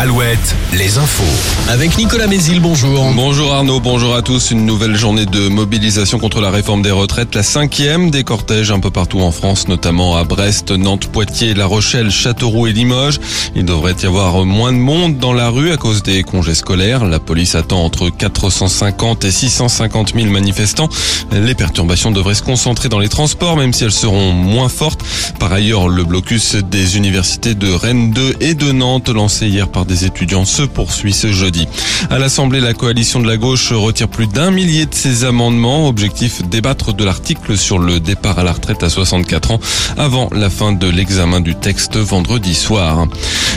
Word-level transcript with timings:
Alouette, 0.00 0.56
les 0.72 0.96
infos. 0.96 1.68
Avec 1.68 1.98
Nicolas 1.98 2.26
Mézil, 2.26 2.58
bonjour. 2.60 3.12
Bonjour 3.14 3.52
Arnaud, 3.52 3.80
bonjour 3.80 4.14
à 4.14 4.22
tous. 4.22 4.50
Une 4.50 4.64
nouvelle 4.64 4.96
journée 4.96 5.26
de 5.26 5.48
mobilisation 5.48 6.18
contre 6.18 6.40
la 6.40 6.50
réforme 6.50 6.80
des 6.80 6.90
retraites, 6.90 7.34
la 7.34 7.42
cinquième 7.42 8.10
des 8.10 8.24
cortèges 8.24 8.70
un 8.70 8.80
peu 8.80 8.90
partout 8.90 9.20
en 9.20 9.30
France, 9.30 9.68
notamment 9.68 10.16
à 10.16 10.24
Brest, 10.24 10.70
Nantes, 10.70 11.08
Poitiers, 11.08 11.52
La 11.52 11.66
Rochelle, 11.66 12.10
Châteauroux 12.10 12.66
et 12.66 12.72
Limoges. 12.72 13.20
Il 13.54 13.66
devrait 13.66 13.94
y 14.02 14.06
avoir 14.06 14.46
moins 14.46 14.72
de 14.72 14.78
monde 14.78 15.18
dans 15.18 15.34
la 15.34 15.50
rue 15.50 15.70
à 15.70 15.76
cause 15.76 16.02
des 16.02 16.22
congés 16.22 16.54
scolaires. 16.54 17.04
La 17.04 17.20
police 17.20 17.54
attend 17.54 17.84
entre 17.84 18.08
450 18.08 19.26
et 19.26 19.30
650 19.30 20.14
000 20.14 20.30
manifestants. 20.30 20.88
Les 21.30 21.54
perturbations 21.54 22.10
devraient 22.10 22.34
se 22.34 22.42
concentrer 22.42 22.88
dans 22.88 23.00
les 23.00 23.10
transports, 23.10 23.58
même 23.58 23.74
si 23.74 23.84
elles 23.84 23.92
seront 23.92 24.32
moins 24.32 24.70
fortes. 24.70 25.02
Par 25.38 25.52
ailleurs, 25.52 25.88
le 25.88 26.04
blocus 26.04 26.54
des 26.54 26.96
universités 26.96 27.54
de 27.54 27.70
Rennes 27.70 28.12
2 28.12 28.36
et 28.40 28.54
de 28.54 28.72
Nantes, 28.72 29.10
lancé 29.10 29.46
hier 29.46 29.68
par 29.68 29.84
des 29.90 30.04
étudiants 30.04 30.44
se 30.44 30.62
poursuit 30.62 31.12
ce 31.12 31.32
jeudi. 31.32 31.66
À 32.10 32.18
l'Assemblée, 32.20 32.60
la 32.60 32.74
coalition 32.74 33.18
de 33.18 33.26
la 33.26 33.36
gauche 33.36 33.72
retire 33.72 34.08
plus 34.08 34.28
d'un 34.28 34.52
millier 34.52 34.86
de 34.86 34.94
ses 34.94 35.24
amendements. 35.24 35.88
Objectif 35.88 36.42
débattre 36.48 36.94
de 36.94 37.04
l'article 37.04 37.58
sur 37.58 37.80
le 37.80 37.98
départ 37.98 38.38
à 38.38 38.44
la 38.44 38.52
retraite 38.52 38.84
à 38.84 38.88
64 38.88 39.50
ans 39.50 39.60
avant 39.98 40.30
la 40.32 40.48
fin 40.48 40.72
de 40.72 40.88
l'examen 40.88 41.40
du 41.40 41.56
texte 41.56 41.96
vendredi 41.96 42.54
soir. 42.54 43.08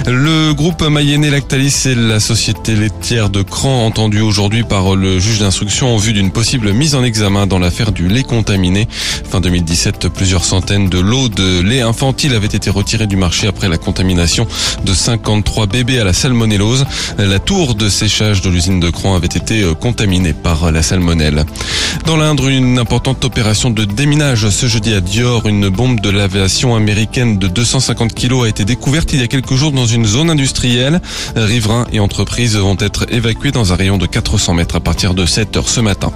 Le 0.07 0.53
groupe 0.53 0.81
Mayenne 0.81 1.29
Lactalis 1.29 1.83
et 1.85 1.93
la 1.93 2.19
société 2.19 2.75
laitière 2.75 3.29
de 3.29 3.43
Cran 3.43 3.85
entendu 3.85 4.21
aujourd'hui 4.21 4.63
par 4.63 4.95
le 4.95 5.19
juge 5.19 5.39
d'instruction 5.39 5.93
en 5.93 5.97
vue 5.97 6.13
d'une 6.13 6.31
possible 6.31 6.73
mise 6.73 6.95
en 6.95 7.03
examen 7.03 7.45
dans 7.45 7.59
l'affaire 7.59 7.91
du 7.91 8.07
lait 8.07 8.23
contaminé. 8.23 8.87
Fin 9.29 9.39
2017, 9.39 10.09
plusieurs 10.09 10.45
centaines 10.45 10.89
de 10.89 10.99
lots 10.99 11.29
de 11.29 11.61
lait 11.61 11.81
infantile 11.81 12.33
avaient 12.33 12.47
été 12.47 12.71
retirés 12.71 13.07
du 13.07 13.17
marché 13.17 13.47
après 13.47 13.69
la 13.69 13.77
contamination 13.77 14.47
de 14.83 14.93
53 14.93 15.67
bébés 15.67 15.99
à 15.99 16.03
la 16.03 16.13
salmonellose. 16.23 16.85
La 17.17 17.39
tour 17.39 17.75
de 17.75 17.89
séchage 17.89 18.41
de 18.41 18.49
l'usine 18.49 18.79
de 18.79 18.89
Cran 18.89 19.13
avait 19.15 19.27
été 19.27 19.61
euh, 19.61 19.73
contaminée 19.73 20.31
par 20.31 20.71
la 20.71 20.81
salmonelle. 20.81 21.43
Dans 22.05 22.15
l'Indre, 22.15 22.47
une 22.47 22.79
importante 22.79 23.25
opération 23.25 23.69
de 23.69 23.83
déminage 23.83 24.47
ce 24.47 24.67
jeudi 24.67 24.93
à 24.93 25.01
Dior. 25.01 25.47
Une 25.47 25.67
bombe 25.67 25.99
de 25.99 26.09
l'aviation 26.09 26.77
américaine 26.77 27.37
de 27.39 27.47
250 27.47 28.13
kilos 28.13 28.45
a 28.45 28.47
été 28.47 28.63
découverte 28.63 29.11
il 29.11 29.19
y 29.19 29.23
a 29.23 29.27
quelques 29.27 29.55
jours 29.55 29.73
dans 29.73 29.85
une 29.85 30.05
zone 30.05 30.29
industrielle. 30.29 31.01
Riverains 31.35 31.87
et 31.91 31.99
entreprises 31.99 32.55
vont 32.55 32.77
être 32.79 33.05
évacués 33.11 33.51
dans 33.51 33.73
un 33.73 33.75
rayon 33.75 33.97
de 33.97 34.05
400 34.05 34.53
mètres 34.53 34.77
à 34.77 34.79
partir 34.79 35.13
de 35.13 35.25
7 35.25 35.57
heures 35.57 35.67
ce 35.67 35.81
matin. 35.81 36.13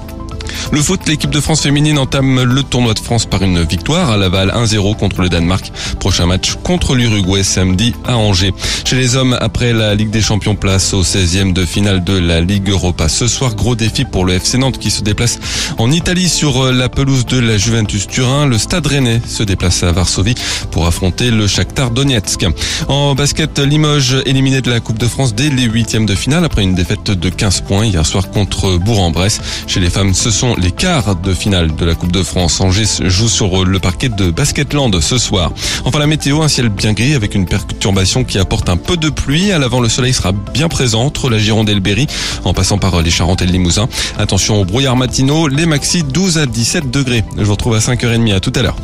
Le 0.74 0.82
foot, 0.82 1.00
l'équipe 1.08 1.30
de 1.30 1.40
France 1.40 1.62
féminine 1.62 1.98
entame 1.98 2.44
le 2.44 2.62
tournoi 2.62 2.94
de 2.94 3.00
France 3.00 3.26
par 3.26 3.42
une 3.42 3.64
victoire 3.64 4.12
à 4.12 4.18
Laval 4.18 4.50
1-0 4.50 4.98
contre 4.98 5.22
le 5.22 5.30
Danemark. 5.30 5.72
Prochain 5.98 6.26
match 6.26 6.56
contre 6.62 6.94
l'Uruguay 6.94 7.42
samedi 7.42 7.96
à 8.06 8.18
Angers. 8.18 8.54
Chez 8.84 8.98
les 8.98 9.16
hommes, 9.16 9.38
après 9.40 9.72
la 9.72 9.96
Ligue 9.96 10.10
des 10.10 10.22
Champions, 10.22 10.56
place 10.56 10.94
au 10.94 11.04
16e 11.04 11.54
de 11.54 11.66
finale 11.66 12.04
de 12.04 12.18
la 12.18 12.42
Ligue 12.42 12.70
Europa. 12.70 13.08
Ce 13.08 13.28
soir, 13.28 13.56
gros 13.56 13.76
défi 13.76 14.04
pour 14.04 14.26
le 14.26 14.34
FC 14.34 14.58
Nantes 14.58 14.78
qui 14.78 14.92
se 14.92 15.04
déplace 15.04 15.40
en 15.78 15.90
Italie 15.90 16.28
sur 16.28 16.72
la 16.72 16.90
pelouse 16.90 17.26
de 17.26 17.40
la 17.40 17.58
Juventus 17.58 18.06
Turin. 18.06 18.46
Le 18.46 18.58
Stade 18.58 18.88
Rennais 18.88 19.22
se 19.26 19.44
déplace 19.44 19.84
à 19.84 19.94
Varsovie 19.94 20.36
pour 20.72 20.86
affronter 20.86 21.32
le 21.32 21.48
Shakhtar 21.48 21.92
Donetsk. 21.92 22.46
En 22.90 23.16
basket, 23.16 23.60
Limoges 23.60 24.18
éliminé 24.26 24.60
de 24.60 24.70
la 24.70 24.82
Coupe 24.82 25.00
de 25.00 25.08
France 25.08 25.34
dès 25.34 25.50
les 25.50 25.64
huitièmes 25.64 26.06
de 26.06 26.16
finale 26.16 26.44
après 26.44 26.64
une 26.64 26.76
défaite 26.76 27.10
de 27.10 27.30
15 27.30 27.62
points 27.62 27.86
hier 27.86 28.06
soir 28.06 28.30
contre 28.32 28.78
Bourg-en-Bresse. 28.78 29.40
Chez 29.66 29.80
les 29.80 29.90
femmes, 29.90 30.14
ce 30.14 30.30
sont 30.30 30.57
les 30.58 30.72
quarts 30.72 31.16
de 31.16 31.34
finale 31.34 31.76
de 31.76 31.86
la 31.86 31.96
Coupe 31.96 32.12
de 32.12 32.24
France. 32.24 32.60
Angers 32.62 32.86
joue 33.02 33.30
sur 33.30 33.66
le 33.66 33.80
parquet 33.80 34.10
de 34.10 34.32
Basketland 34.32 35.00
ce 35.00 35.18
soir. 35.18 35.52
Enfin 35.86 36.00
la 36.00 36.08
météo, 36.08 36.42
un 36.42 36.48
ciel 36.48 36.70
bien 36.70 36.94
gris 36.94 37.14
avec 37.14 37.36
une 37.36 37.46
perturbation 37.46 38.24
qui 38.24 38.40
apporte 38.40 38.70
un 38.70 38.78
peu 38.78 38.98
de 38.98 39.10
pluie. 39.10 39.52
À 39.52 39.60
l'avant, 39.60 39.80
le 39.80 39.90
soleil 39.90 40.14
sera 40.14 40.32
bien 40.32 40.68
présent 40.68 41.04
entre 41.04 41.30
la 41.30 41.38
Gironde 41.38 41.70
et 41.70 41.74
le 41.74 41.80
Berry, 41.80 42.08
en 42.44 42.54
passant 42.54 42.78
par 42.78 43.02
les 43.02 43.12
Charentes 43.12 43.42
et 43.42 43.46
le 43.46 43.52
Limousin. 43.52 43.88
Attention 44.18 44.62
aux 44.62 44.66
brouillards 44.66 44.98
matinaux, 44.98 45.48
les 45.48 45.66
maxi 45.66 46.04
12 46.04 46.38
à 46.38 46.46
17 46.46 46.90
degrés. 46.92 47.24
Je 47.38 47.44
vous 47.44 47.52
retrouve 47.52 47.76
à 47.76 47.80
5h30. 47.80 48.34
À 48.34 48.40
tout 48.40 48.54
à 48.56 48.62
l'heure. 48.62 48.78